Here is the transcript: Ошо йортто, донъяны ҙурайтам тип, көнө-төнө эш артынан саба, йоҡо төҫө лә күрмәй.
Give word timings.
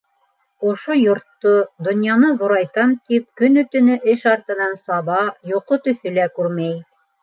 Ошо 0.69 0.95
йортто, 1.07 1.51
донъяны 1.89 2.33
ҙурайтам 2.41 2.97
тип, 3.11 3.29
көнө-төнө 3.43 4.01
эш 4.17 4.27
артынан 4.35 4.77
саба, 4.89 5.23
йоҡо 5.55 5.83
төҫө 5.89 6.19
лә 6.21 6.31
күрмәй. 6.39 6.79